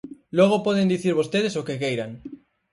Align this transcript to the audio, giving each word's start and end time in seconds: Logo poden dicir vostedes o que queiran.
Logo 0.39 0.57
poden 0.67 0.91
dicir 0.93 1.13
vostedes 1.19 1.53
o 1.59 1.65
que 1.67 1.79
queiran. 1.81 2.11